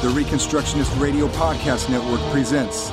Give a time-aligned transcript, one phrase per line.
[0.00, 2.88] The Reconstructionist Radio Podcast Network presents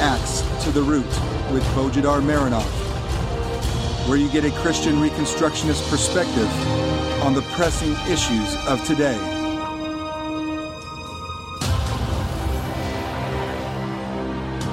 [0.00, 1.06] Acts to the Root
[1.52, 2.66] with Bojidar Marinov,
[4.08, 6.50] where you get a Christian Reconstructionist perspective
[7.22, 9.16] on the pressing issues of today.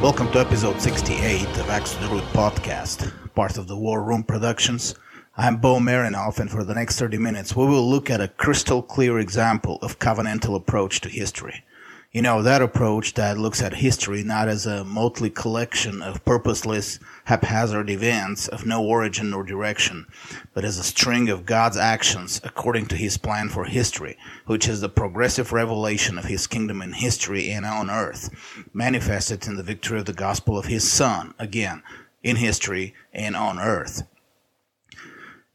[0.02, 4.24] Welcome to episode 68 of Acts to the Root podcast, part of the War Room
[4.24, 4.96] Productions.
[5.36, 8.84] I'm Bo Marinov, and for the next 30 minutes, we will look at a crystal
[8.84, 11.64] clear example of covenantal approach to history.
[12.12, 17.00] You know, that approach that looks at history not as a motley collection of purposeless,
[17.26, 20.06] haphazard events of no origin nor direction,
[20.54, 24.82] but as a string of God's actions according to his plan for history, which is
[24.82, 28.30] the progressive revelation of his kingdom in history and on earth,
[28.72, 31.82] manifested in the victory of the gospel of his Son, again,
[32.22, 34.04] in history and on earth.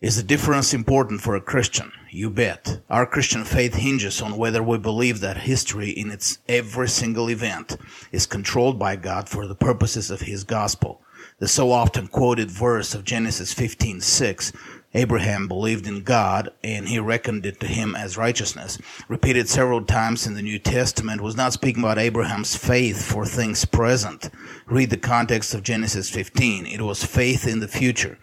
[0.01, 1.91] Is the difference important for a Christian?
[2.09, 2.83] You bet.
[2.88, 7.77] Our Christian faith hinges on whether we believe that history in its every single event
[8.13, 11.02] is controlled by God for the purposes of His gospel.
[11.41, 14.52] The so often quoted verse of Genesis 15:6,
[14.95, 20.29] Abraham believed in God and he reckoned it to him as righteousness, repeated several times
[20.29, 24.30] in the New Testament, was not speaking about Abraham's faith for things present.
[24.66, 26.66] Read the context of Genesis 15.
[26.66, 28.16] It was faith in the future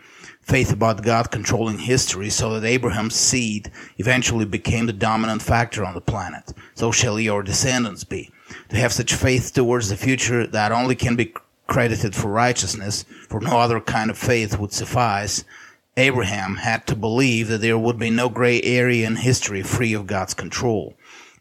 [0.46, 5.96] faith about God controlling history so that Abraham's seed eventually became the dominant factor on
[5.96, 6.54] the planet.
[6.76, 8.32] So shall your descendants be.
[8.70, 11.34] To have such faith towards the future that only can be
[11.66, 15.44] credited for righteousness, for no other kind of faith would suffice,
[15.98, 20.06] Abraham had to believe that there would be no gray area in history free of
[20.06, 20.96] God's control.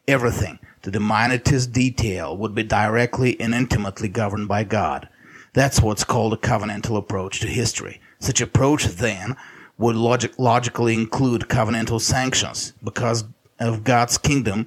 [0.08, 5.10] Everything, to the minutest detail, would be directly and intimately governed by God.
[5.52, 8.00] That's what's called a covenantal approach to history.
[8.24, 9.36] Such approach then
[9.76, 13.24] would logic- logically include covenantal sanctions because
[13.60, 14.66] of God's kingdom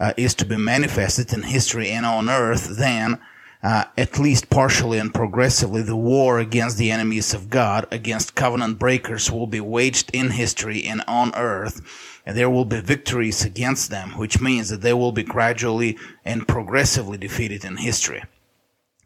[0.00, 3.20] uh, is to be manifested in history and on earth, then
[3.62, 8.80] uh, at least partially and progressively the war against the enemies of God, against covenant
[8.80, 11.80] breakers will be waged in history and on earth,
[12.26, 16.48] and there will be victories against them, which means that they will be gradually and
[16.48, 18.24] progressively defeated in history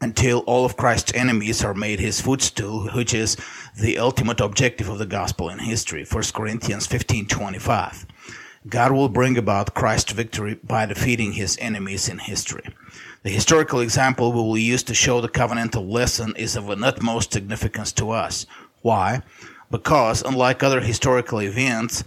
[0.01, 3.37] until all of Christ's enemies are made his footstool, which is
[3.79, 6.03] the ultimate objective of the gospel in history.
[6.03, 8.05] 1 Corinthians 15:25.
[8.67, 12.69] God will bring about Christ's victory by defeating his enemies in history.
[13.23, 17.33] The historical example we will use to show the covenantal lesson is of an utmost
[17.33, 18.45] significance to us.
[18.81, 19.21] Why?
[19.69, 22.03] Because, unlike other historical events,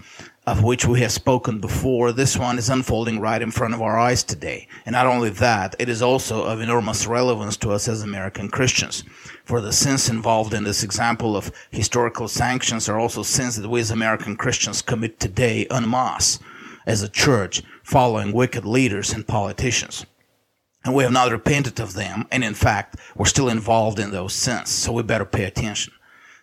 [0.46, 3.98] of which we have spoken before, this one is unfolding right in front of our
[3.98, 4.68] eyes today.
[4.84, 9.04] And not only that, it is also of enormous relevance to us as American Christians.
[9.44, 13.80] For the sins involved in this example of historical sanctions are also sins that we
[13.80, 16.38] as American Christians commit today en masse
[16.86, 20.04] as a church following wicked leaders and politicians.
[20.84, 24.34] And we have not repented of them, and in fact, we're still involved in those
[24.34, 25.94] sins, so we better pay attention.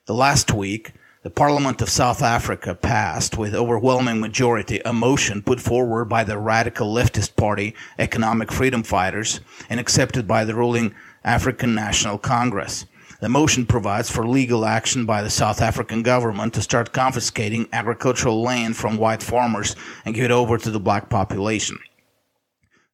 [0.07, 5.59] The last week, the Parliament of South Africa passed with overwhelming majority a motion put
[5.59, 9.39] forward by the radical leftist party Economic Freedom Fighters
[9.69, 12.87] and accepted by the ruling African National Congress.
[13.19, 18.41] The motion provides for legal action by the South African government to start confiscating agricultural
[18.41, 21.77] land from white farmers and give it over to the black population.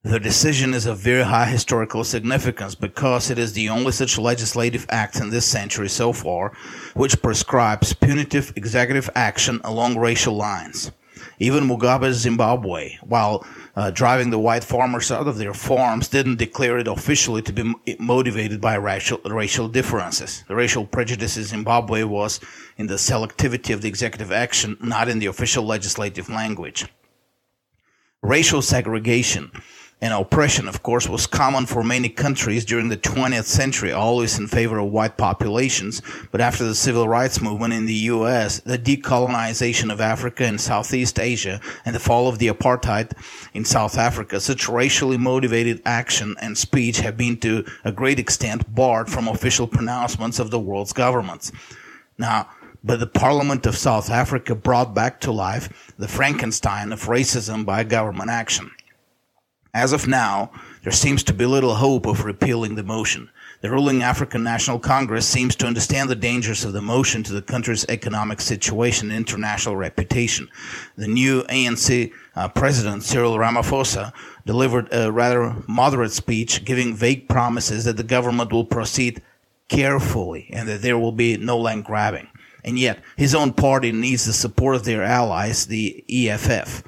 [0.03, 4.85] The decision is of very high historical significance because it is the only such legislative
[4.89, 6.53] act in this century so far
[6.93, 10.91] which prescribes punitive executive action along racial lines.
[11.39, 16.77] Even Mugabe's Zimbabwe, while uh, driving the white farmers out of their farms, didn't declare
[16.77, 20.43] it officially to be motivated by racial, racial differences.
[20.47, 22.39] The racial prejudice in Zimbabwe was
[22.77, 26.85] in the selectivity of the executive action, not in the official legislative language.
[28.21, 29.51] Racial segregation
[29.99, 34.47] and oppression, of course, was common for many countries during the 20th century, always in
[34.47, 36.03] favor of white populations.
[36.31, 41.19] But after the civil rights movement in the U.S., the decolonization of Africa and Southeast
[41.19, 43.13] Asia, and the fall of the apartheid
[43.55, 48.75] in South Africa, such racially motivated action and speech have been to a great extent
[48.75, 51.51] barred from official pronouncements of the world's governments.
[52.19, 52.49] Now,
[52.83, 57.83] but the Parliament of South Africa brought back to life the Frankenstein of racism by
[57.83, 58.71] government action.
[59.77, 60.49] As of now,
[60.81, 63.29] there seems to be little hope of repealing the motion.
[63.61, 67.43] The ruling African National Congress seems to understand the dangers of the motion to the
[67.43, 70.49] country's economic situation and international reputation.
[70.95, 74.13] The new ANC uh, president, Cyril Ramaphosa,
[74.47, 79.21] delivered a rather moderate speech giving vague promises that the government will proceed
[79.67, 82.29] carefully and that there will be no land grabbing.
[82.63, 86.81] And yet, his own party needs the support of their allies, the EFF.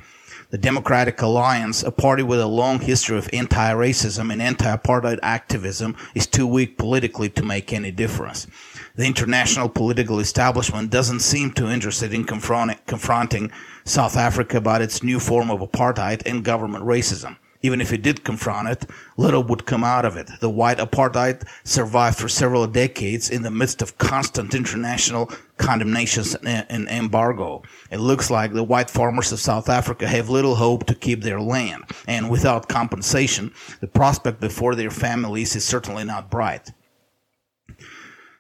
[0.51, 6.25] The Democratic Alliance, a party with a long history of anti-racism and anti-apartheid activism, is
[6.25, 8.48] too weak politically to make any difference.
[8.96, 13.51] The international political establishment doesn't seem too interested in confronting
[13.84, 17.38] South Africa about its new form of apartheid and government racism.
[17.62, 18.86] Even if it did confront it,
[19.18, 20.30] little would come out of it.
[20.40, 26.88] The white apartheid survived for several decades in the midst of constant international condemnations and
[26.88, 27.64] embargo.
[27.92, 31.42] It looks like the white farmers of South Africa have little hope to keep their
[31.42, 36.72] land, and without compensation, the prospect before their families is certainly not bright.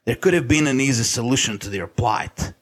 [0.05, 2.53] There could have been an easy solution to their plight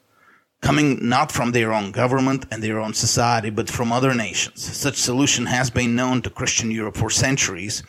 [0.60, 4.62] coming not from their own government and their own society, but from other nations.
[4.62, 7.82] Such solution has been known to Christian Europe for centuries,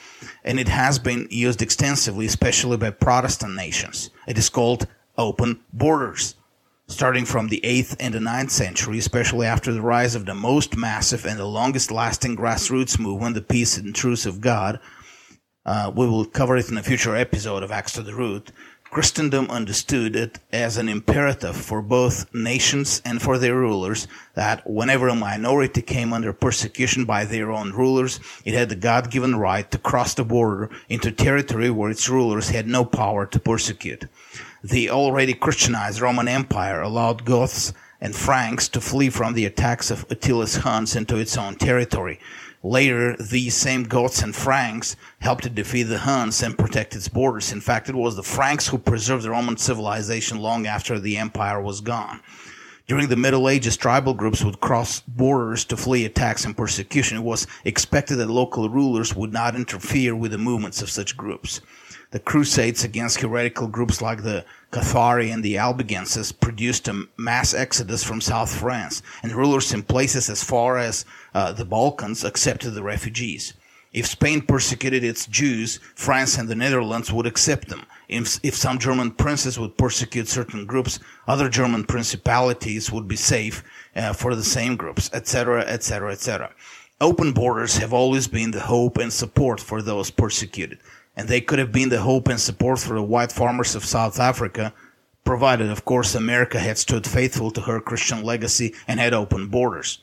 [0.43, 4.11] and it has been used extensively, especially by Protestant nations.
[4.27, 4.87] It is called
[5.17, 6.35] open borders.
[6.87, 10.75] Starting from the 8th and the 9th century, especially after the rise of the most
[10.75, 14.79] massive and the longest lasting grassroots movement, the Peace and Truce of God,
[15.67, 18.51] uh, we will cover it in a future episode of Acts to the Root.
[18.91, 25.07] Christendom understood it as an imperative for both nations and for their rulers that whenever
[25.09, 29.77] a minority came under persecution by their own rulers, it had the God-given right to
[29.77, 34.05] cross the border into territory where its rulers had no power to persecute.
[34.63, 40.05] The already Christianized Roman Empire allowed Goths and Franks to flee from the attacks of
[40.09, 42.19] Attila's Huns into its own territory.
[42.61, 47.53] Later, these same Goths and Franks helped to defeat the Huns and protect its borders.
[47.53, 51.61] In fact, it was the Franks who preserved the Roman civilization long after the empire
[51.61, 52.19] was gone.
[52.85, 57.17] During the Middle Ages, tribal groups would cross borders to flee attacks and persecution.
[57.17, 61.61] It was expected that local rulers would not interfere with the movements of such groups.
[62.11, 68.03] The Crusades against heretical groups like the Cathari and the Albigenses produced a mass exodus
[68.03, 72.81] from South France, and rulers in places as far as uh, the Balkans accepted the
[72.81, 73.53] refugees.
[73.93, 77.85] If Spain persecuted its Jews, France and the Netherlands would accept them.
[78.07, 83.63] If, if some German princes would persecute certain groups, other German principalities would be safe
[83.95, 86.51] uh, for the same groups, etc., etc., etc.
[87.01, 90.79] Open borders have always been the hope and support for those persecuted
[91.19, 94.21] and they could have been the hope and support for the white farmers of South
[94.21, 94.73] Africa,
[95.25, 99.99] provided, of course, America had stood faithful to her Christian legacy and had opened borders.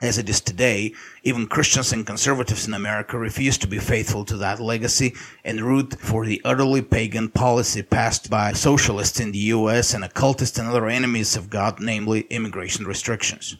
[0.00, 0.94] As it is today,
[1.24, 5.98] even Christians and conservatives in America refuse to be faithful to that legacy and root
[5.98, 10.86] for the utterly pagan policy passed by socialists in the US and occultists and other
[10.86, 13.56] enemies of God, namely immigration restrictions.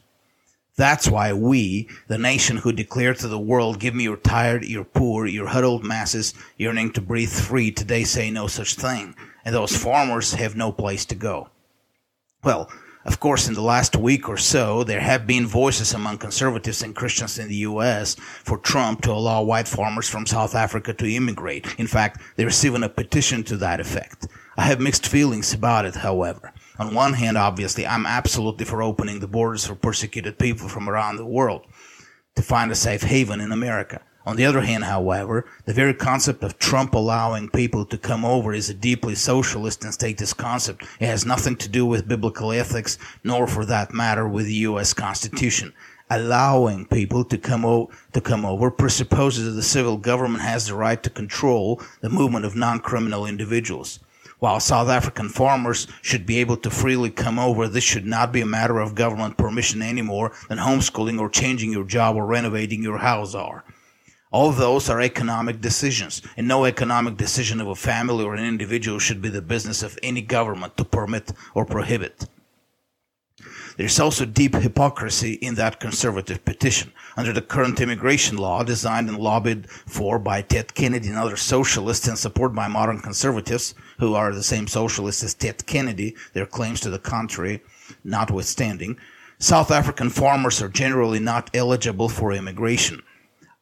[0.79, 4.85] That's why we, the nation who declare to the world, give me your tired, your
[4.85, 9.13] poor, your huddled masses yearning to breathe free, today say no such thing.
[9.43, 11.49] And those farmers have no place to go.
[12.45, 12.71] Well,
[13.03, 16.95] of course, in the last week or so, there have been voices among conservatives and
[16.95, 18.15] Christians in the U.S.
[18.15, 21.67] for Trump to allow white farmers from South Africa to immigrate.
[21.77, 24.27] In fact, there's even a petition to that effect.
[24.55, 26.53] I have mixed feelings about it, however.
[26.79, 31.17] On one hand, obviously, I'm absolutely for opening the borders for persecuted people from around
[31.17, 31.65] the world
[32.35, 34.01] to find a safe haven in America.
[34.25, 38.53] On the other hand, however, the very concept of Trump allowing people to come over
[38.53, 40.83] is a deeply socialist and statist concept.
[41.01, 44.93] It has nothing to do with biblical ethics, nor for that matter with the U.S.
[44.93, 45.73] Constitution.
[46.09, 50.75] Allowing people to come, o- to come over presupposes that the civil government has the
[50.75, 53.99] right to control the movement of non-criminal individuals.
[54.39, 58.39] While South African farmers should be able to freely come over, this should not be
[58.39, 62.81] a matter of government permission any more than homeschooling or changing your job or renovating
[62.81, 63.65] your house are.
[64.31, 68.99] All those are economic decisions, and no economic decision of a family or an individual
[68.99, 72.25] should be the business of any government to permit or prohibit.
[73.75, 76.91] There's also deep hypocrisy in that conservative petition.
[77.15, 82.07] Under the current immigration law, designed and lobbied for by Ted Kennedy and other socialists
[82.07, 86.79] and supported by modern conservatives, who are the same socialists as Ted Kennedy, their claims
[86.81, 87.61] to the contrary
[88.03, 88.97] notwithstanding,
[89.37, 93.01] South African farmers are generally not eligible for immigration.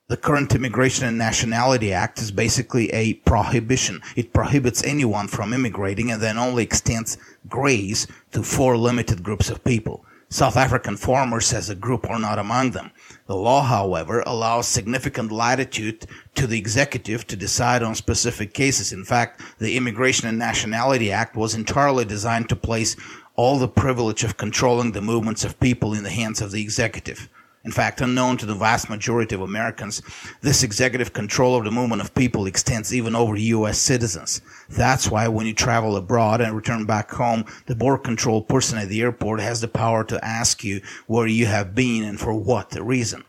[0.10, 4.02] The current Immigration and Nationality Act is basically a prohibition.
[4.16, 7.18] It prohibits anyone from immigrating and then only extends
[7.50, 10.06] grace to four limited groups of people.
[10.30, 12.92] South African farmers as a group are not among them.
[13.28, 16.06] The law, however, allows significant latitude
[16.36, 18.94] to the executive to decide on specific cases.
[18.94, 22.96] In fact, the Immigration and Nationality Act was entirely designed to place
[23.36, 27.28] all the privilege of controlling the movements of people in the hands of the executive.
[27.68, 30.02] In fact, unknown to the vast majority of Americans,
[30.40, 33.78] this executive control of the movement of people extends even over U.S.
[33.78, 34.42] citizens.
[34.70, 38.88] That's why when you travel abroad and return back home, the border control person at
[38.88, 42.74] the airport has the power to ask you where you have been and for what
[42.80, 43.26] reason.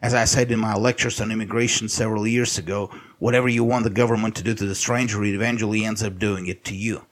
[0.00, 3.90] As I said in my lectures on immigration several years ago, whatever you want the
[3.90, 7.04] government to do to the stranger, it eventually ends up doing it to you.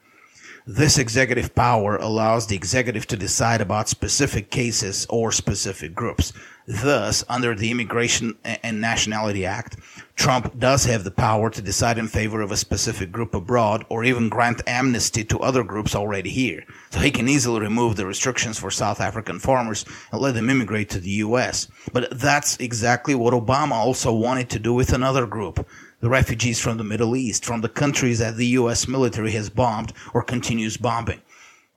[0.67, 6.33] This executive power allows the executive to decide about specific cases or specific groups.
[6.67, 9.77] Thus, under the Immigration and Nationality Act,
[10.15, 14.03] Trump does have the power to decide in favor of a specific group abroad or
[14.03, 16.63] even grant amnesty to other groups already here.
[16.91, 20.91] So he can easily remove the restrictions for South African farmers and let them immigrate
[20.91, 21.67] to the US.
[21.91, 25.67] But that's exactly what Obama also wanted to do with another group
[26.01, 28.87] the refugees from the Middle East, from the countries that the U.S.
[28.87, 31.21] military has bombed or continues bombing,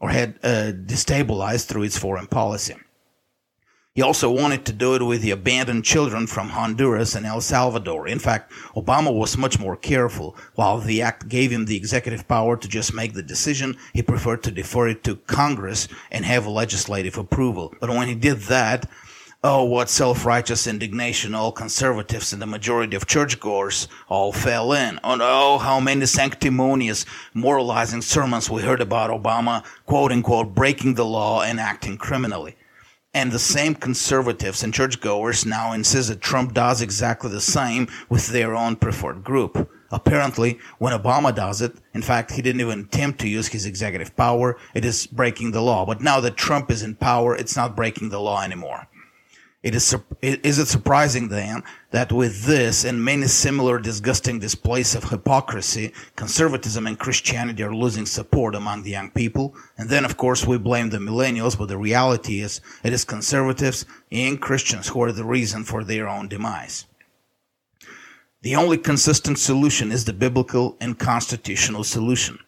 [0.01, 2.75] or had uh, destabilized through its foreign policy.
[3.95, 8.09] He also wanted to do it with the abandoned children from Honduras and El Salvador.
[8.09, 10.37] In fact, Obama was much more careful.
[10.57, 14.43] While the act gave him the executive power to just make the decision, he preferred
[14.43, 17.73] to defer it to Congress and have legislative approval.
[17.81, 18.91] But when he did that,
[19.47, 24.99] Oh, what self-righteous indignation all conservatives and the majority of churchgoers all fell in.
[25.05, 31.05] And oh, how many sanctimonious, moralizing sermons we heard about Obama, quote unquote, breaking the
[31.05, 32.57] law and acting criminally.
[33.13, 38.29] And the same conservatives and churchgoers now insist that Trump does exactly the same with
[38.29, 39.71] their own preferred group.
[39.93, 44.17] Apparently, when Obama does it, in fact, he didn't even attempt to use his executive
[44.17, 45.85] power, it is breaking the law.
[45.85, 48.89] But now that Trump is in power, it's not breaking the law anymore.
[49.65, 55.05] It is, is it surprising then that with this and many similar disgusting displays of
[55.05, 59.57] hypocrisy, conservatism and Christianity are losing support among the young people?
[59.79, 63.87] And then, of course, we blame the millennials, but the reality is it is conservatives
[64.13, 66.85] and Christians who are the reason for their own demise.
[68.43, 72.39] The only consistent solution is the biblical and constitutional solution.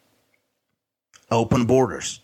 [1.30, 2.20] Open borders.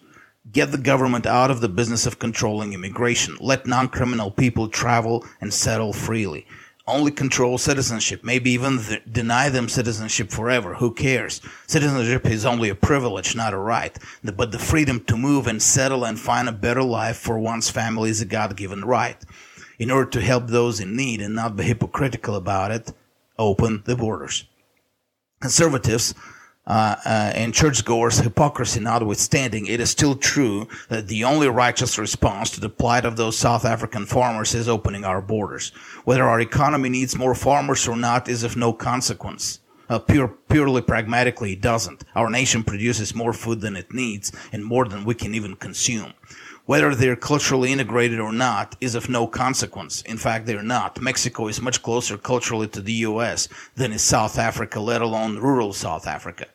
[0.52, 3.36] Get the government out of the business of controlling immigration.
[3.40, 6.46] Let non-criminal people travel and settle freely.
[6.86, 10.74] Only control citizenship, maybe even th- deny them citizenship forever.
[10.74, 11.40] Who cares?
[11.66, 13.96] Citizenship is only a privilege, not a right.
[14.22, 17.70] The, but the freedom to move and settle and find a better life for one's
[17.70, 19.16] family is a God-given right.
[19.78, 22.92] In order to help those in need and not be hypocritical about it,
[23.38, 24.44] open the borders.
[25.40, 26.14] Conservatives
[26.66, 32.50] uh, uh, and churchgoers' hypocrisy notwithstanding, it is still true that the only righteous response
[32.50, 35.70] to the plight of those South African farmers is opening our borders.
[36.04, 39.58] Whether our economy needs more farmers or not is of no consequence.
[39.88, 42.04] Uh, pure, purely pragmatically, it doesn't.
[42.14, 46.14] Our nation produces more food than it needs and more than we can even consume.
[46.64, 50.00] Whether they're culturally integrated or not is of no consequence.
[50.02, 51.00] In fact, they're not.
[51.00, 53.48] Mexico is much closer culturally to the U.S.
[53.74, 56.46] than is South Africa, let alone rural South Africa.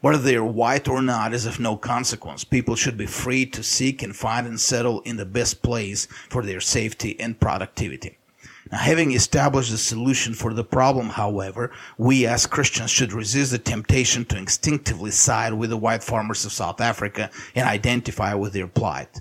[0.00, 2.44] Whether they're white or not is of no consequence.
[2.44, 6.44] People should be free to seek and find and settle in the best place for
[6.44, 8.16] their safety and productivity.
[8.70, 13.58] Now, having established a solution for the problem, however, we as Christians should resist the
[13.58, 18.68] temptation to instinctively side with the white farmers of South Africa and identify with their
[18.68, 19.20] plight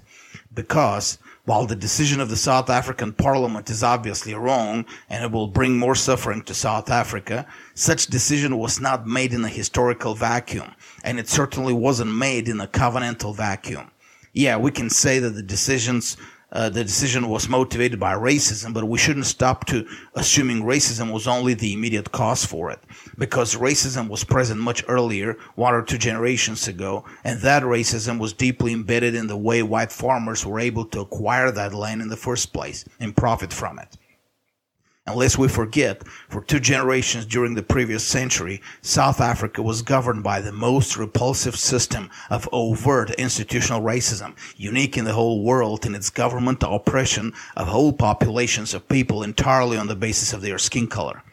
[0.57, 5.47] because while the decision of the South African parliament is obviously wrong and it will
[5.47, 7.45] bring more suffering to South Africa,
[7.75, 10.73] such decision was not made in a historical vacuum
[11.03, 13.91] and it certainly wasn't made in a covenantal vacuum.
[14.33, 16.17] Yeah, we can say that the decisions
[16.51, 19.85] uh, the decision was motivated by racism, but we shouldn't stop to
[20.15, 22.79] assuming racism was only the immediate cause for it,
[23.17, 28.33] because racism was present much earlier, one or two generations ago, and that racism was
[28.33, 32.15] deeply embedded in the way white farmers were able to acquire that land in the
[32.15, 33.97] first place and profit from it.
[35.09, 40.41] Unless we forget, for two generations during the previous century, South Africa was governed by
[40.41, 46.09] the most repulsive system of overt institutional racism, unique in the whole world in its
[46.09, 51.23] government oppression of whole populations of people entirely on the basis of their skin color.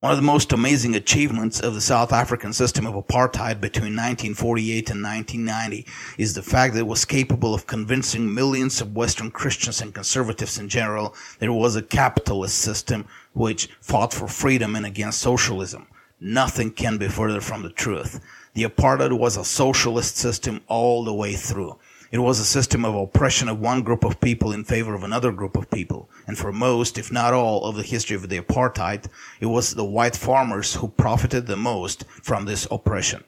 [0.00, 4.90] One of the most amazing achievements of the South African system of apartheid between 1948
[4.90, 5.86] and 1990
[6.16, 10.56] is the fact that it was capable of convincing millions of Western Christians and conservatives
[10.56, 15.88] in general that it was a capitalist system which fought for freedom and against socialism.
[16.20, 18.20] Nothing can be further from the truth.
[18.54, 21.76] The apartheid was a socialist system all the way through.
[22.10, 25.30] It was a system of oppression of one group of people in favor of another
[25.30, 26.08] group of people.
[26.26, 29.08] And for most, if not all, of the history of the apartheid,
[29.40, 33.24] it was the white farmers who profited the most from this oppression.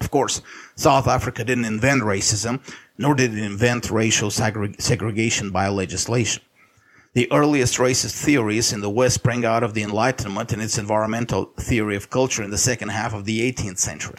[0.00, 0.42] Of course,
[0.74, 2.60] South Africa didn't invent racism,
[2.98, 6.42] nor did it invent racial segregation by legislation.
[7.14, 11.46] The earliest racist theories in the West sprang out of the Enlightenment and its environmental
[11.56, 14.18] theory of culture in the second half of the 18th century.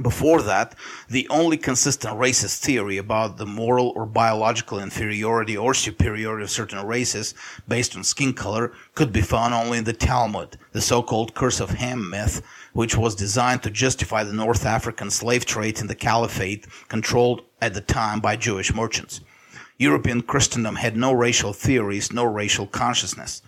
[0.00, 0.74] Before that,
[1.10, 6.86] the only consistent racist theory about the moral or biological inferiority or superiority of certain
[6.86, 7.34] races
[7.68, 11.70] based on skin color could be found only in the Talmud, the so-called Curse of
[11.70, 12.40] Ham myth,
[12.72, 17.74] which was designed to justify the North African slave trade in the Caliphate controlled at
[17.74, 19.20] the time by Jewish merchants.
[19.76, 23.42] European Christendom had no racial theories, no racial consciousness.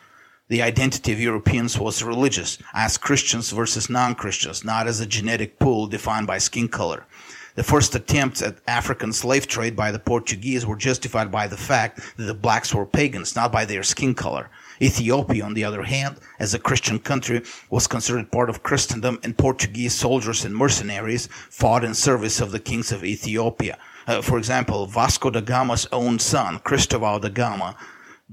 [0.49, 5.87] The identity of Europeans was religious, as Christians versus non-Christians, not as a genetic pool
[5.87, 7.07] defined by skin color.
[7.55, 12.17] The first attempts at African slave trade by the Portuguese were justified by the fact
[12.19, 14.51] that the blacks were pagans, not by their skin color.
[14.83, 19.39] Ethiopia, on the other hand, as a Christian country, was considered part of Christendom, and
[19.39, 23.79] Portuguese soldiers and mercenaries fought in service of the kings of Ethiopia.
[24.07, 27.77] Uh, for example, Vasco da Gama's own son, Cristobal da Gama,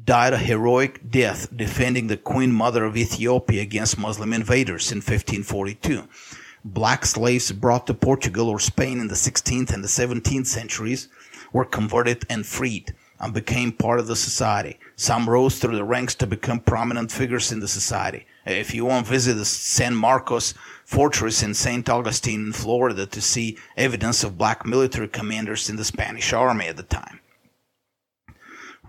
[0.01, 6.07] died a heroic death defending the Queen Mother of Ethiopia against Muslim invaders in 1542.
[6.63, 11.09] Black slaves brought to Portugal or Spain in the 16th and the 17th centuries
[11.51, 14.79] were converted and freed and became part of the society.
[14.95, 18.25] Some rose through the ranks to become prominent figures in the society.
[18.45, 20.53] If you want to visit the San Marcos
[20.85, 21.87] fortress in St.
[21.89, 26.77] Augustine in Florida to see evidence of black military commanders in the Spanish army at
[26.77, 27.20] the time.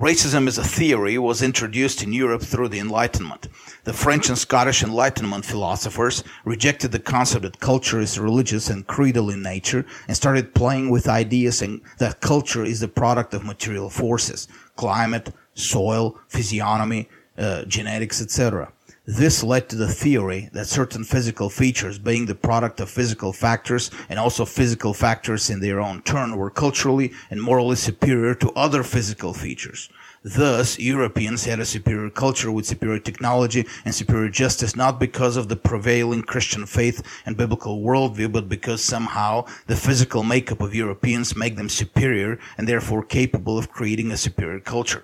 [0.02, 3.46] Racism as a theory was introduced in Europe through the Enlightenment.
[3.84, 9.30] The French and Scottish Enlightenment philosophers rejected the concept that culture is religious and creedal
[9.30, 11.62] in nature and started playing with ideas
[11.98, 18.72] that culture is the product of material forces, climate, soil, physiognomy, uh, genetics, etc.
[19.06, 23.90] This led to the theory that certain physical features, being the product of physical factors
[24.08, 28.84] and also physical factors in their own turn, were culturally and morally superior to other
[28.84, 29.88] physical features.
[30.22, 35.48] Thus, Europeans had a superior culture with superior technology and superior justice, not because of
[35.48, 41.34] the prevailing Christian faith and biblical worldview, but because somehow the physical makeup of Europeans
[41.34, 45.02] make them superior and therefore capable of creating a superior culture.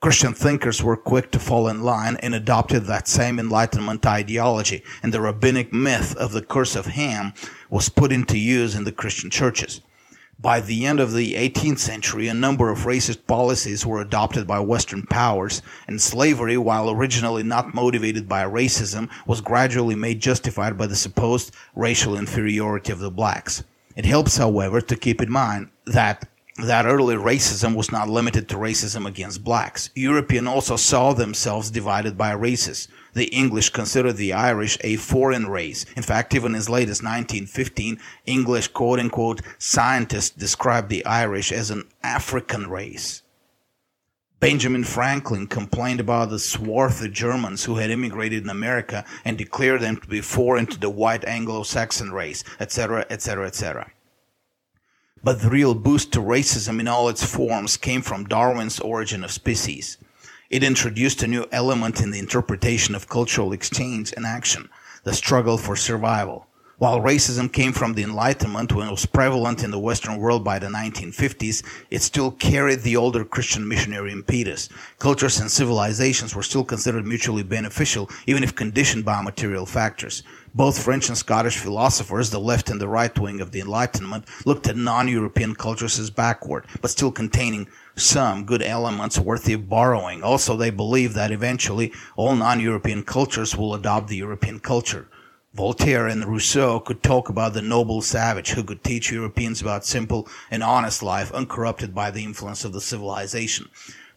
[0.00, 5.12] Christian thinkers were quick to fall in line and adopted that same Enlightenment ideology, and
[5.12, 7.34] the rabbinic myth of the curse of Ham
[7.68, 9.82] was put into use in the Christian churches.
[10.38, 14.60] By the end of the 18th century, a number of racist policies were adopted by
[14.60, 20.86] Western powers, and slavery, while originally not motivated by racism, was gradually made justified by
[20.86, 23.64] the supposed racial inferiority of the blacks.
[23.96, 26.26] It helps, however, to keep in mind that
[26.64, 29.90] that early racism was not limited to racism against blacks.
[29.94, 32.88] Europeans also saw themselves divided by races.
[33.12, 35.84] The English considered the Irish a foreign race.
[35.96, 41.70] In fact, even as late as 1915, English quote unquote scientists described the Irish as
[41.70, 43.22] an African race.
[44.40, 49.98] Benjamin Franklin complained about the swarthy Germans who had immigrated in America and declared them
[49.98, 53.90] to be foreign to the white Anglo-Saxon race, etc., etc., etc.
[55.22, 59.30] But the real boost to racism in all its forms came from Darwin's Origin of
[59.30, 59.98] Species.
[60.48, 64.70] It introduced a new element in the interpretation of cultural exchange and action,
[65.04, 66.46] the struggle for survival.
[66.78, 70.58] While racism came from the Enlightenment when it was prevalent in the Western world by
[70.58, 74.70] the 1950s, it still carried the older Christian missionary impetus.
[74.98, 80.22] Cultures and civilizations were still considered mutually beneficial, even if conditioned by material factors.
[80.52, 84.66] Both French and Scottish philosophers, the left and the right wing of the Enlightenment, looked
[84.66, 90.24] at non-European cultures as backward, but still containing some good elements worthy of borrowing.
[90.24, 95.06] Also, they believed that eventually all non-European cultures will adopt the European culture.
[95.54, 100.28] Voltaire and Rousseau could talk about the noble savage who could teach Europeans about simple
[100.50, 103.68] and honest life uncorrupted by the influence of the civilization.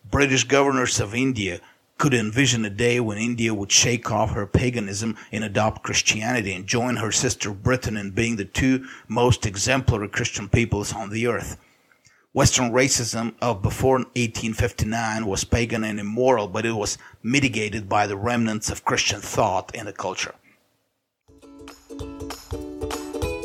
[0.09, 1.59] British governors of India
[1.97, 6.67] could envision a day when India would shake off her paganism and adopt Christianity and
[6.67, 11.57] join her sister Britain in being the two most exemplary Christian peoples on the earth.
[12.33, 18.17] Western racism of before 1859 was pagan and immoral, but it was mitigated by the
[18.17, 20.33] remnants of Christian thought in the culture.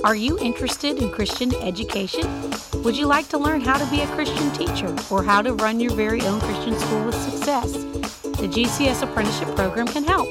[0.05, 2.25] Are you interested in Christian education?
[2.83, 5.81] Would you like to learn how to be a Christian teacher or how to run
[5.81, 7.88] your very own Christian school with success?
[8.39, 10.29] The GCS Apprenticeship Program can help.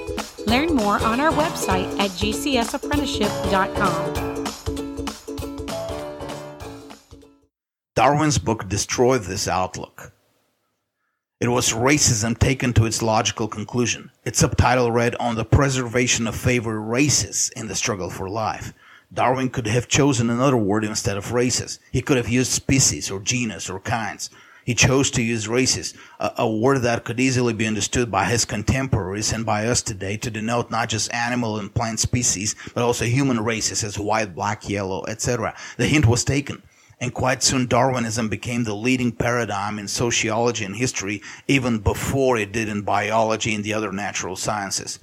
[0.47, 4.45] Learn more on our website at gcsapprenticeship.com.
[7.95, 10.13] Darwin's book destroyed this outlook.
[11.41, 14.09] It was racism taken to its logical conclusion.
[14.23, 18.71] Its subtitle read On the Preservation of Favored Races in the Struggle for Life.
[19.13, 21.79] Darwin could have chosen another word instead of races.
[21.91, 24.29] He could have used species or genus or kinds.
[24.67, 28.43] He chose to use racist, a, a, word that could easily be understood by his
[28.43, 33.06] contemporaries and by us today to denote not just animal and plant species, but also
[33.06, 35.56] human races as white, black, yellow, etc.
[35.77, 36.63] The hint was taken.
[36.99, 42.51] And quite soon Darwinism became the leading paradigm in sociology and history, even before it
[42.51, 44.99] did in biology and the other natural sciences.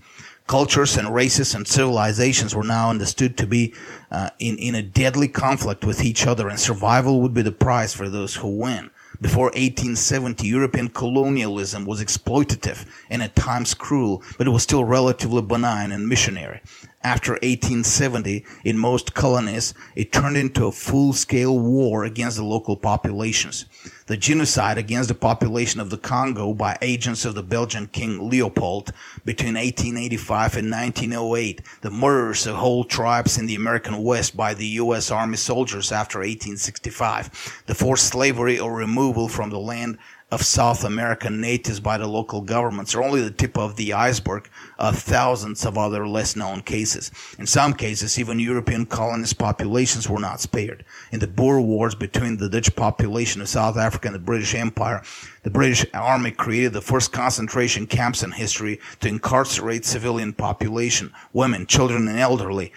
[0.46, 3.72] Cultures and races and civilizations were now understood to be
[4.10, 7.94] uh, in, in a deadly conflict with each other, and survival would be the prize
[7.94, 8.90] for those who win.
[9.20, 15.40] Before 1870, European colonialism was exploitative and at times cruel, but it was still relatively
[15.40, 16.60] benign and missionary.
[17.02, 23.66] After 1870, in most colonies, it turned into a full-scale war against the local populations.
[24.06, 28.92] The genocide against the population of the Congo by agents of the Belgian King Leopold
[29.24, 34.66] between 1885 and 1908, the murders of whole tribes in the American West by the
[34.66, 35.10] U.S.
[35.10, 39.96] Army soldiers after 1865, the forced slavery or removal from the land
[40.34, 44.50] of South American natives by the local governments are only the tip of the iceberg
[44.80, 47.12] of thousands of other less known cases.
[47.38, 50.84] In some cases, even European colonist populations were not spared.
[51.12, 55.02] In the Boer Wars between the Dutch population of South Africa and the British Empire,
[55.44, 61.64] the British Army created the first concentration camps in history to incarcerate civilian population, women,
[61.64, 62.72] children, and elderly.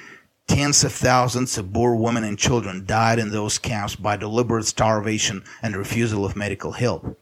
[0.48, 5.44] Tens of thousands of Boer women and children died in those camps by deliberate starvation
[5.64, 7.18] and refusal of medical help.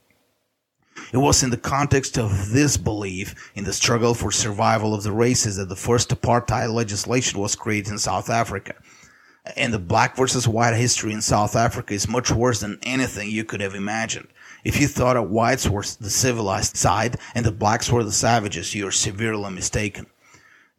[1.12, 5.12] It was in the context of this belief in the struggle for survival of the
[5.12, 8.76] races that the first apartheid legislation was created in South Africa.
[9.56, 13.44] And the black versus white history in South Africa is much worse than anything you
[13.44, 14.28] could have imagined.
[14.64, 18.74] If you thought that whites were the civilized side and the blacks were the savages,
[18.74, 20.08] you are severely mistaken.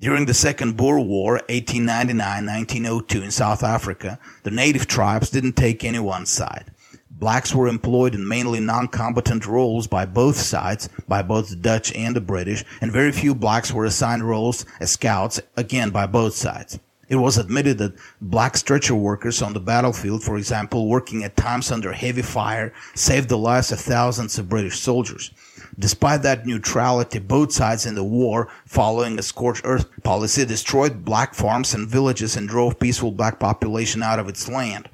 [0.00, 6.30] During the Second Boer War, 1899-1902 in South Africa, the native tribes didn't take anyone's
[6.30, 6.72] side.
[7.18, 12.14] Blacks were employed in mainly non-combatant roles by both sides, by both the Dutch and
[12.14, 16.78] the British, and very few blacks were assigned roles as scouts, again by both sides.
[17.08, 21.70] It was admitted that black stretcher workers on the battlefield, for example, working at times
[21.70, 25.30] under heavy fire, saved the lives of thousands of British soldiers.
[25.78, 31.32] Despite that neutrality, both sides in the war, following a scorched earth policy, destroyed black
[31.32, 34.88] farms and villages and drove peaceful black population out of its land.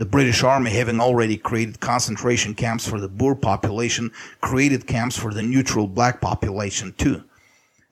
[0.00, 5.34] The British Army, having already created concentration camps for the Boer population, created camps for
[5.34, 7.22] the neutral black population too.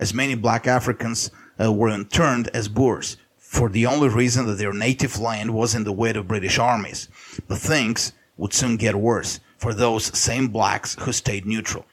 [0.00, 1.30] As many black Africans
[1.62, 5.84] uh, were interned as Boers, for the only reason that their native land was in
[5.84, 7.10] the way of British armies.
[7.46, 11.84] But things would soon get worse for those same blacks who stayed neutral.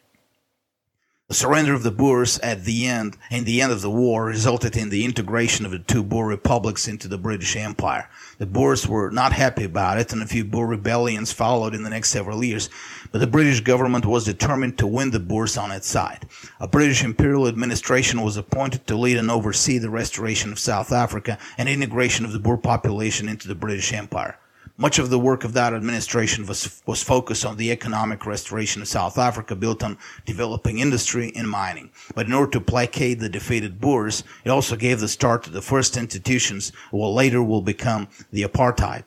[1.28, 4.78] The surrender of the Boers at the end, in the end of the war, resulted
[4.78, 8.08] in the integration of the two Boer republics into the British Empire.
[8.38, 11.90] The Boers were not happy about it, and a few Boer rebellions followed in the
[11.90, 12.70] next several years.
[13.12, 16.28] But the British government was determined to win the Boers on its side.
[16.60, 21.40] A British imperial administration was appointed to lead and oversee the restoration of South Africa
[21.58, 24.38] and integration of the Boer population into the British Empire.
[24.78, 28.88] Much of the work of that administration was, was focused on the economic restoration of
[28.90, 31.90] South Africa built on developing industry and mining.
[32.14, 35.62] But in order to placate the defeated Boers, it also gave the start to the
[35.62, 39.06] first institutions what later will become the apartheid.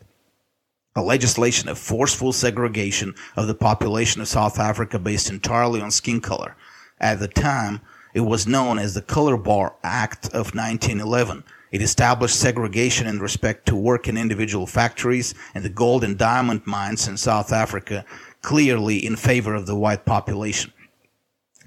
[0.97, 6.23] A legislation of forceful segregation of the population of South Africa based entirely on skin
[6.23, 6.57] color.
[6.99, 7.83] At the time,
[8.15, 13.67] it was known as the Color Bar Act of 1911 it established segregation in respect
[13.67, 18.05] to work in individual factories and the gold and diamond mines in South Africa,
[18.43, 20.73] clearly in favor of the white population.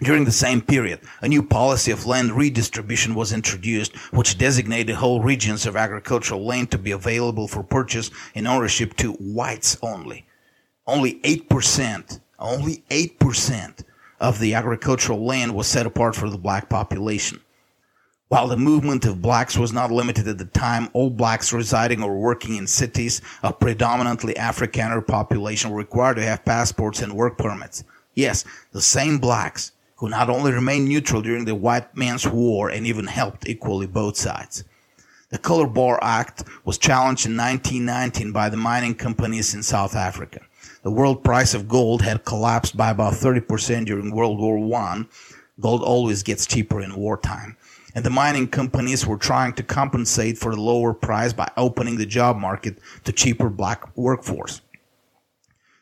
[0.04, 5.22] During the same period, a new policy of land redistribution was introduced, which designated whole
[5.22, 10.26] regions of agricultural land to be available for purchase and ownership to whites only.
[10.88, 13.84] Only 8%, only 8%
[14.20, 17.40] of the agricultural land was set apart for the black population.
[18.32, 22.18] While the movement of blacks was not limited at the time, all blacks residing or
[22.18, 27.84] working in cities of predominantly Afrikaner population were required to have passports and work permits.
[28.16, 32.88] Yes, the same blacks who not only remained neutral during the white man's war and
[32.88, 34.64] even helped equally both sides.
[35.28, 40.40] The Color Bar Act was challenged in 1919 by the mining companies in South Africa.
[40.84, 45.04] The world price of gold had collapsed by about 30% during World War I.
[45.60, 47.58] Gold always gets cheaper in wartime
[47.94, 52.06] and the mining companies were trying to compensate for the lower price by opening the
[52.06, 54.62] job market to cheaper black workforce.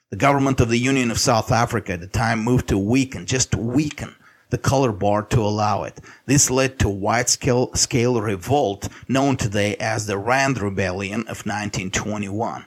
[0.09, 3.51] The government of the Union of South Africa at the time moved to weaken, just
[3.51, 4.15] to weaken
[4.49, 5.99] the color bar to allow it.
[6.25, 11.45] This led to a wide scale, scale revolt known today as the Rand Rebellion of
[11.45, 12.65] 1921.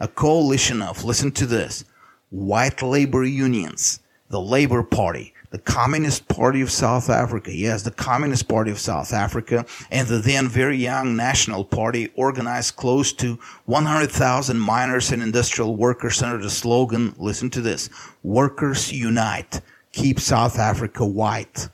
[0.00, 1.84] A coalition of, listen to this,
[2.30, 8.48] white labor unions, the Labor Party, the Communist Party of South Africa, yes, the Communist
[8.48, 14.58] Party of South Africa, and the then very young National Party organized close to 100,000
[14.58, 17.90] miners and industrial workers under the slogan, listen to this,
[18.22, 19.60] Workers Unite,
[19.92, 21.68] keep South Africa white.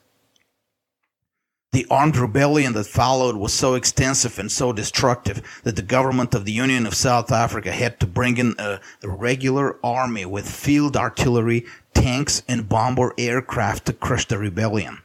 [1.71, 6.47] The armed rebellion that followed was so extensive and so destructive that the government of
[6.47, 11.67] the Union of South Africa had to bring in a, regular army with field artillery,
[12.01, 14.99] tanks, and bomber aircraft to crush the rebellion.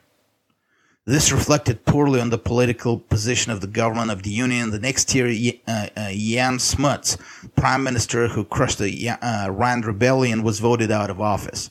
[1.05, 4.71] This reflected poorly on the political position of the government of the Union.
[4.71, 5.27] The next year,
[5.67, 7.17] uh, uh, Jan Smuts,
[7.57, 11.69] prime minister who crushed the uh, Rand Rebellion, was voted out of office.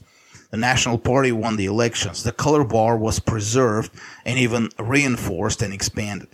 [0.50, 2.24] The National Party won the elections.
[2.24, 3.90] The color bar was preserved
[4.26, 6.28] and even reinforced and expanded.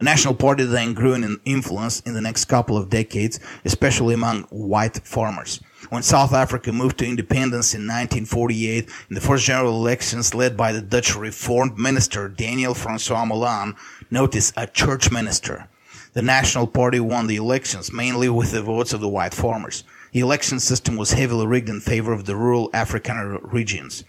[0.00, 4.42] The National Party then grew in influence in the next couple of decades, especially among
[4.50, 5.60] white farmers.
[5.88, 10.72] When South Africa moved to independence in 1948, in the first general elections led by
[10.72, 13.76] the Dutch reformed minister Daniel Francois Malan,
[14.10, 15.68] notice a church minister,
[16.12, 19.84] the National Party won the elections mainly with the votes of the white farmers.
[20.12, 24.02] The election system was heavily rigged in favor of the rural African regions.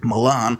[0.00, 0.58] Malan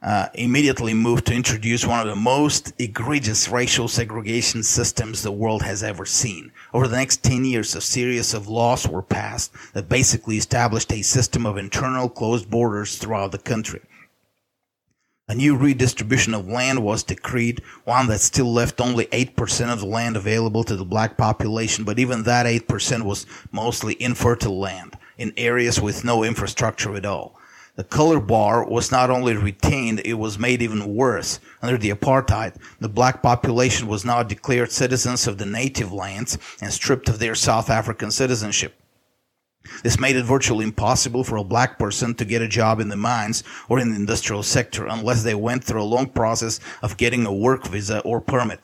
[0.00, 5.62] uh, immediately moved to introduce one of the most egregious racial segregation systems the world
[5.62, 6.52] has ever seen.
[6.72, 11.02] Over the next 10 years, a series of laws were passed that basically established a
[11.02, 13.80] system of internal closed borders throughout the country.
[15.30, 19.86] A new redistribution of land was decreed, one that still left only 8% of the
[19.86, 25.34] land available to the black population, but even that 8% was mostly infertile land in
[25.36, 27.37] areas with no infrastructure at all.
[27.78, 31.38] The color bar was not only retained, it was made even worse.
[31.62, 36.72] Under the apartheid, the black population was now declared citizens of the native lands and
[36.72, 38.74] stripped of their South African citizenship.
[39.84, 42.96] This made it virtually impossible for a black person to get a job in the
[42.96, 47.26] mines or in the industrial sector unless they went through a long process of getting
[47.26, 48.58] a work visa or permit.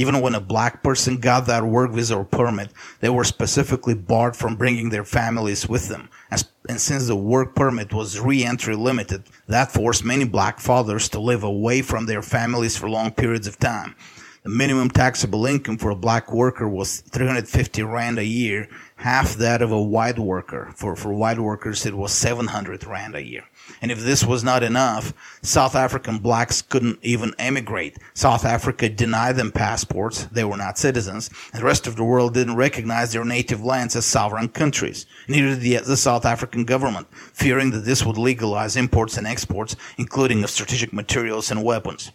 [0.00, 4.34] Even when a black person got that work visa or permit, they were specifically barred
[4.34, 6.08] from bringing their families with them.
[6.30, 11.42] And since the work permit was re-entry limited, that forced many black fathers to live
[11.42, 13.94] away from their families for long periods of time.
[14.42, 19.60] The minimum taxable income for a black worker was 350 rand a year, half that
[19.60, 20.72] of a white worker.
[20.76, 23.44] For, for white workers, it was 700 rand a year.
[23.82, 27.98] And if this was not enough, South African blacks couldn't even emigrate.
[28.14, 30.24] South Africa denied them passports.
[30.32, 31.28] They were not citizens.
[31.52, 35.04] And the rest of the world didn't recognize their native lands as sovereign countries.
[35.28, 39.76] Neither did the, the South African government, fearing that this would legalize imports and exports,
[39.98, 42.10] including of strategic materials and weapons.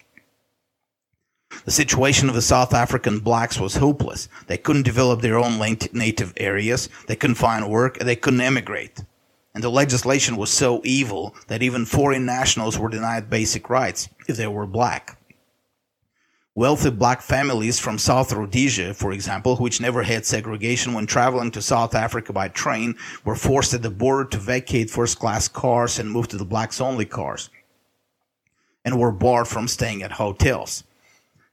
[1.64, 4.28] The situation of the South African blacks was hopeless.
[4.48, 9.04] They couldn't develop their own native areas, they couldn't find work, and they couldn't emigrate.
[9.54, 14.36] And the legislation was so evil that even foreign nationals were denied basic rights if
[14.36, 15.18] they were black.
[16.58, 21.62] Wealthy black families from South Rhodesia, for example, which never had segregation when traveling to
[21.62, 26.10] South Africa by train, were forced at the border to vacate first class cars and
[26.10, 27.50] move to the blacks only cars,
[28.86, 30.86] and were barred from staying at hotels.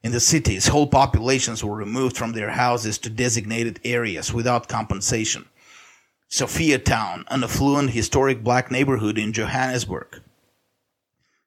[0.02, 5.46] In the cities, whole populations were removed from their houses to designated areas without compensation.
[6.28, 10.20] Sophiatown, an affluent historic black neighborhood in Johannesburg,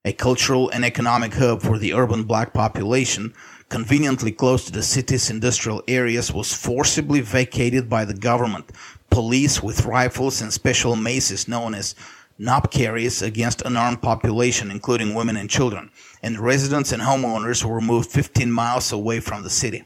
[0.05, 3.33] a cultural and economic hub for the urban black population,
[3.67, 8.71] conveniently close to the city's industrial areas, was forcibly vacated by the government.
[9.09, 11.95] Police with rifles and special maces known as
[12.39, 15.89] knobkerries against unarmed population, including women and children,
[16.25, 19.83] and residents and homeowners were moved 15 miles away from the city.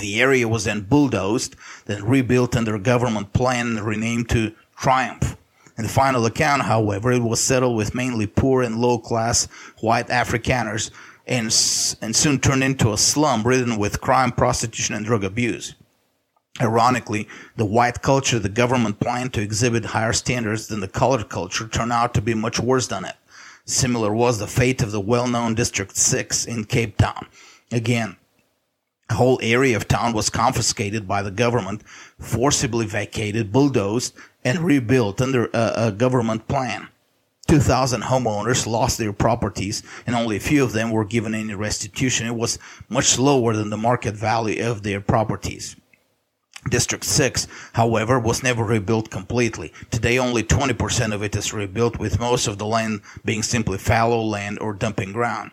[0.00, 1.54] The area was then bulldozed,
[1.86, 5.36] then rebuilt under a government plan and renamed to Triumph.
[5.78, 9.46] In the final account, however, it was settled with mainly poor and low class
[9.80, 10.90] white Afrikaners
[11.24, 11.46] and,
[12.02, 15.76] and soon turned into a slum ridden with crime, prostitution, and drug abuse.
[16.60, 21.68] Ironically, the white culture the government planned to exhibit higher standards than the colored culture
[21.68, 23.14] turned out to be much worse than it.
[23.64, 27.26] Similar was the fate of the well-known District 6 in Cape Town.
[27.70, 28.16] Again,
[29.08, 31.82] a whole area of town was confiscated by the government,
[32.18, 36.88] forcibly vacated, bulldozed, and rebuilt under a, a government plan.
[37.48, 42.28] 2,000 homeowners lost their properties and only a few of them were given any restitution.
[42.28, 45.74] It was much lower than the market value of their properties.
[46.68, 49.72] District 6, however, was never rebuilt completely.
[49.90, 54.20] Today only 20% of it is rebuilt with most of the land being simply fallow
[54.20, 55.52] land or dumping ground.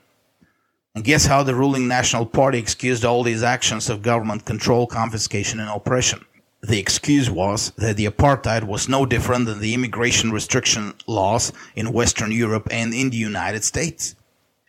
[0.94, 5.60] And guess how the ruling National Party excused all these actions of government control, confiscation,
[5.60, 6.26] and oppression?
[6.62, 11.94] the excuse was that the apartheid was no different than the immigration restriction laws in
[11.94, 14.16] Western Europe and in the United States.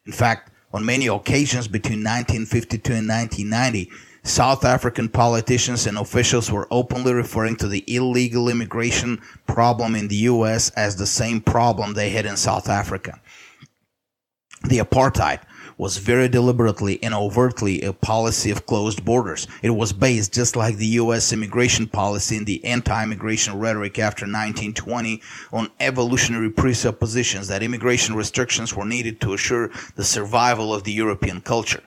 [0.07, 3.90] In fact, on many occasions between 1952 and 1990,
[4.28, 10.16] South African politicians and officials were openly referring to the illegal immigration problem in the
[10.16, 13.18] US as the same problem they had in South Africa.
[14.64, 15.40] The apartheid
[15.78, 19.46] was very deliberately and overtly a policy of closed borders.
[19.62, 21.32] It was based, just like the U.S.
[21.32, 28.84] immigration policy and the anti-immigration rhetoric after 1920, on evolutionary presuppositions that immigration restrictions were
[28.84, 31.82] needed to assure the survival of the European culture.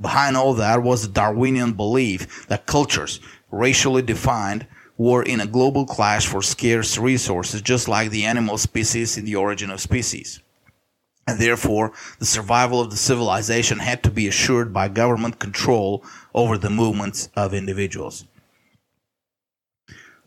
[0.00, 5.86] Behind all that was the Darwinian belief that cultures, racially defined, were in a global
[5.86, 10.40] clash for scarce resources, just like the animal species in the origin of species
[11.28, 16.02] and therefore the survival of the civilization had to be assured by government control
[16.34, 18.24] over the movements of individuals.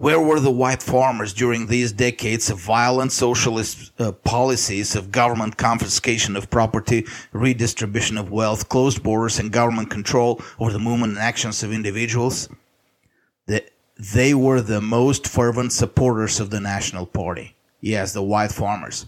[0.02, 5.58] Where were the white farmers during these decades of violent socialist uh, policies of government
[5.58, 11.22] confiscation of property, redistribution of wealth, closed borders, and government control over the movement and
[11.22, 12.50] actions of individuals?
[14.16, 17.56] they were the most fervent supporters of the National Party.
[17.80, 19.06] Yes, the white farmers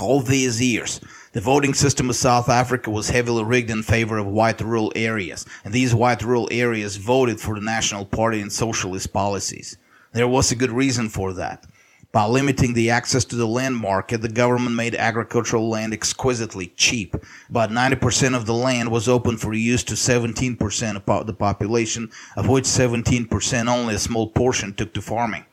[0.00, 1.00] all these years.
[1.32, 5.46] The voting system of South Africa was heavily rigged in favor of white rural areas,
[5.64, 9.76] and these white rural areas voted for the National Party and socialist policies.
[10.12, 11.66] There was a good reason for that.
[12.12, 17.14] By limiting the access to the land market, the government made agricultural land exquisitely cheap.
[17.48, 22.48] About 90% of the land was open for use to 17% of the population, of
[22.48, 25.44] which 17% only a small portion took to farming.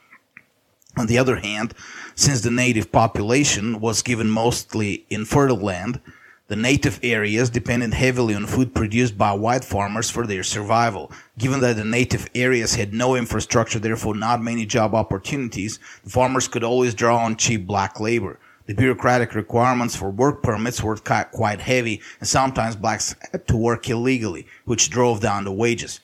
[0.97, 1.75] On the other hand,
[2.17, 6.01] since the native population was given mostly infertile land,
[6.47, 11.12] the native areas depended heavily on food produced by white farmers for their survival.
[11.38, 16.47] Given that the native areas had no infrastructure, therefore not many job opportunities, the farmers
[16.47, 18.39] could always draw on cheap black labor.
[18.65, 23.88] The bureaucratic requirements for work permits were quite heavy, and sometimes blacks had to work
[23.89, 25.99] illegally, which drove down the wages.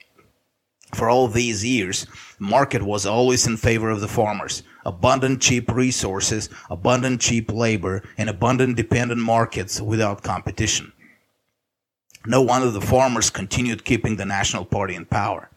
[0.93, 2.05] For all these years,
[2.37, 8.03] the market was always in favor of the farmers abundant cheap resources, abundant cheap labor,
[8.17, 10.91] and abundant dependent markets without competition.
[12.25, 15.49] No wonder the farmers continued keeping the National Party in power.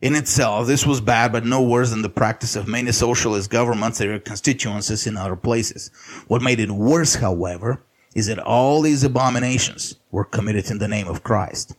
[0.00, 4.00] In itself, this was bad, but no worse than the practice of many socialist governments
[4.00, 5.90] and their constituencies in other places.
[6.28, 7.82] What made it worse, however,
[8.14, 11.74] is that all these abominations were committed in the name of Christ.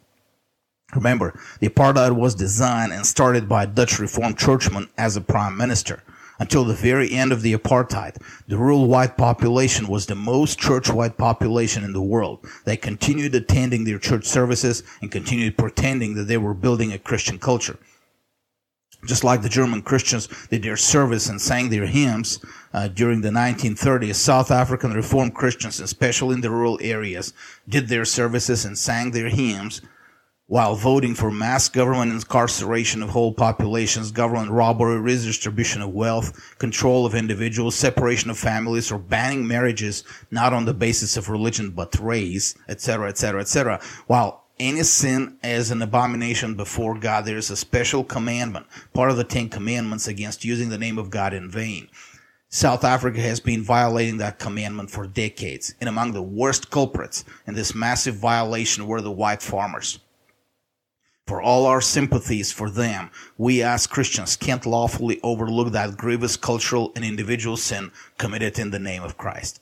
[0.93, 5.55] Remember, the apartheid was designed and started by a Dutch Reformed churchman as a prime
[5.55, 6.03] minister.
[6.39, 8.15] Until the very end of the apartheid,
[8.47, 12.45] the rural white population was the most church white population in the world.
[12.63, 17.39] They continued attending their church services and continued pretending that they were building a Christian
[17.39, 17.77] culture.
[19.05, 22.39] Just like the German Christians did their service and sang their hymns
[22.73, 27.33] uh, during the 1930s, South African Reformed Christians, especially in the rural areas,
[27.67, 29.81] did their services and sang their hymns
[30.49, 37.05] while voting for mass government incarceration of whole populations, government robbery, redistribution of wealth, control
[37.05, 41.97] of individuals, separation of families, or banning marriages not on the basis of religion but
[41.99, 43.79] race, etc., etc., etc.
[44.07, 49.17] While any sin is an abomination before God, there is a special commandment, part of
[49.17, 51.89] the Ten Commandments, against using the name of God in vain.
[52.49, 57.53] South Africa has been violating that commandment for decades, and among the worst culprits in
[57.53, 59.99] this massive violation were the white farmers.
[61.29, 66.91] For all our sympathies for them, we as Christians can't lawfully overlook that grievous cultural
[66.95, 69.61] and individual sin committed in the name of Christ.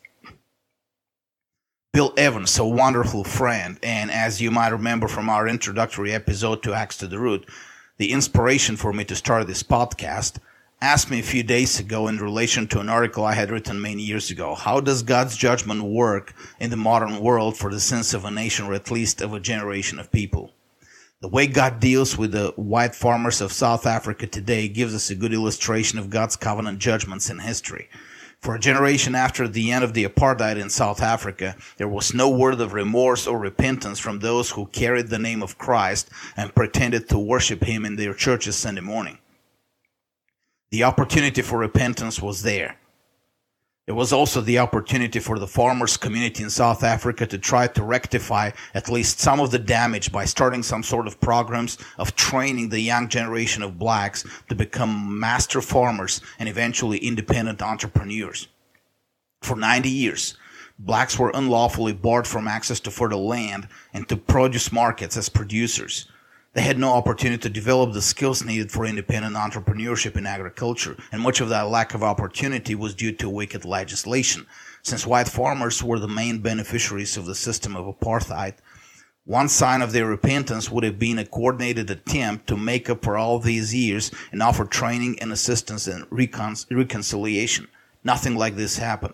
[1.91, 6.73] Bill Evans, a wonderful friend, and as you might remember from our introductory episode to
[6.73, 7.45] Axe to the Root,
[7.97, 10.38] the inspiration for me to start this podcast,
[10.80, 14.03] asked me a few days ago in relation to an article I had written many
[14.03, 14.56] years ago.
[14.56, 18.67] How does God's judgment work in the modern world for the sins of a nation
[18.67, 20.53] or at least of a generation of people?
[21.19, 25.15] The way God deals with the white farmers of South Africa today gives us a
[25.15, 27.89] good illustration of God's covenant judgments in history.
[28.39, 32.30] For a generation after the end of the apartheid in South Africa, there was no
[32.30, 37.10] word of remorse or repentance from those who carried the name of Christ and pretended
[37.10, 39.17] to worship Him in their churches Sunday morning.
[40.69, 42.77] The opportunity for repentance was there.
[43.88, 47.83] It was also the opportunity for the farmers community in South Africa to try to
[47.83, 52.67] rectify at least some of the damage by starting some sort of programs of training
[52.67, 58.50] the young generation of blacks to become master farmers and eventually independent entrepreneurs.
[59.42, 60.35] For 90 years,
[60.77, 66.10] blacks were unlawfully barred from access to fertile land and to produce markets as producers.
[66.58, 71.21] They had no opportunity to develop the skills needed for independent entrepreneurship in agriculture, and
[71.21, 74.47] much of that lack of opportunity was due to wicked legislation.
[74.81, 78.55] Since white farmers were the main beneficiaries of the system of apartheid,
[79.23, 83.17] one sign of their repentance would have been a coordinated attempt to make up for
[83.17, 87.67] all these years and offer training and assistance and recon- reconciliation.
[88.03, 89.13] Nothing like this happened.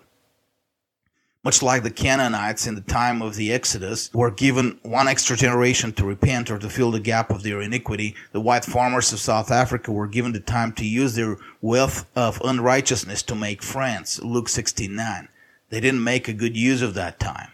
[1.43, 5.91] Much like the Canaanites in the time of the Exodus were given one extra generation
[5.91, 9.51] to repent or to fill the gap of their iniquity, the white farmers of South
[9.51, 14.23] Africa were given the time to use their wealth of unrighteousness to make friends.
[14.23, 15.27] Luke 16:9.
[15.69, 17.49] They didn't make a good use of that time.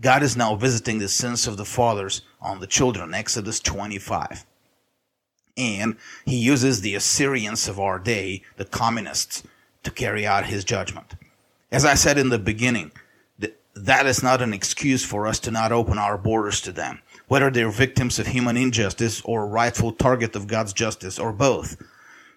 [0.00, 3.12] God is now visiting the sins of the fathers on the children.
[3.12, 4.46] Exodus 25.
[5.56, 9.42] And he uses the Assyrians of our day, the communists,
[9.82, 11.14] to carry out his judgment.
[11.72, 12.92] As I said in the beginning,
[13.74, 17.50] that is not an excuse for us to not open our borders to them, whether
[17.50, 21.80] they're victims of human injustice or rightful target of God's justice or both,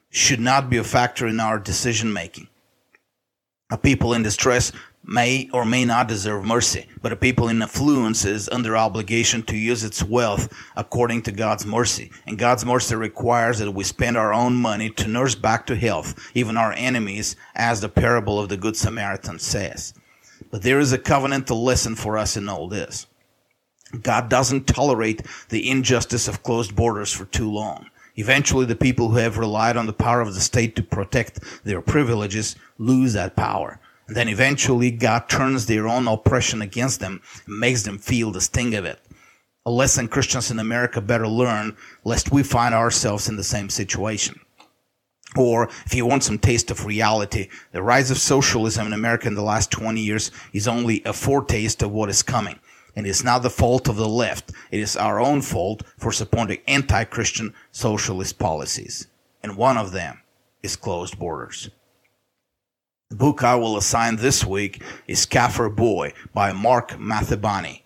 [0.10, 2.48] should not be a factor in our decision making.
[3.70, 4.72] A people in distress
[5.04, 9.58] may or may not deserve mercy, but a people in affluence is under obligation to
[9.58, 12.12] use its wealth according to God's mercy.
[12.26, 16.32] And God's mercy requires that we spend our own money to nurse back to health
[16.34, 19.94] even our enemies, as the parable of the Good Samaritan says.
[20.52, 23.08] But there is a covenantal lesson for us in all this.
[24.02, 27.90] God doesn't tolerate the injustice of closed borders for too long.
[28.16, 31.82] Eventually, the people who have relied on the power of the state to protect their
[31.82, 33.80] privileges lose that power.
[34.08, 38.42] And then eventually, God turns their own oppression against them and makes them feel the
[38.42, 39.00] sting of it.
[39.66, 44.40] A lesson Christians in America better learn, lest we find ourselves in the same situation.
[45.38, 49.36] Or if you want some taste of reality, the rise of socialism in America in
[49.36, 52.60] the last 20 years is only a foretaste of what is coming.
[52.96, 54.52] And it's not the fault of the left.
[54.72, 59.08] It is our own fault for supporting anti-Christian socialist policies.
[59.44, 60.22] And one of them
[60.64, 61.70] is closed borders.
[63.10, 67.82] The book I will assign this week is Kaffir Boy by Mark Mathabane.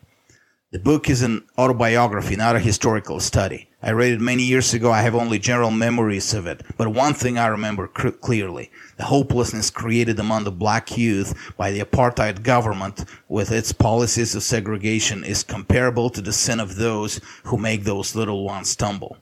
[0.72, 3.72] The book is an autobiography, not a historical study.
[3.82, 4.92] I read it many years ago.
[4.92, 6.62] I have only general memories of it.
[6.78, 8.70] But one thing I remember cr- clearly.
[8.98, 14.44] The hopelessness created among the black youth by the apartheid government with its policies of
[14.44, 19.18] segregation is comparable to the sin of those who make those little ones stumble.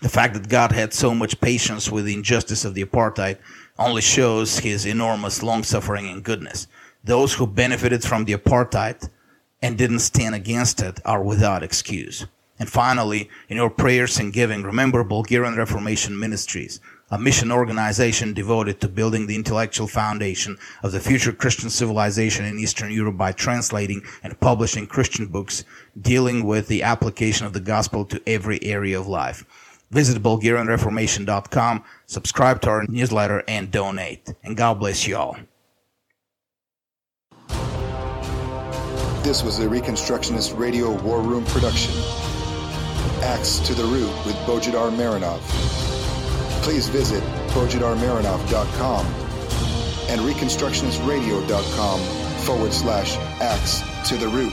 [0.00, 3.38] The fact that God had so much patience with the injustice of the apartheid
[3.80, 6.68] only shows his enormous long suffering and goodness.
[7.02, 9.10] Those who benefited from the apartheid
[9.64, 12.26] and didn't stand against it are without excuse.
[12.58, 18.78] And finally, in your prayers and giving, remember Bulgarian Reformation Ministries, a mission organization devoted
[18.80, 24.02] to building the intellectual foundation of the future Christian civilization in Eastern Europe by translating
[24.22, 25.64] and publishing Christian books
[25.98, 29.46] dealing with the application of the gospel to every area of life.
[29.90, 34.34] Visit BulgarianReformation.com, subscribe to our newsletter, and donate.
[34.42, 35.38] And God bless you all.
[39.24, 41.94] This was a Reconstructionist Radio War Room production.
[43.22, 45.40] Axe to the Root with Bojidar Marinov.
[46.62, 47.22] Please visit
[47.54, 49.06] bojidarmarinov.com
[50.10, 52.00] and reconstructionistradio.com
[52.44, 54.52] forward slash axe to the root.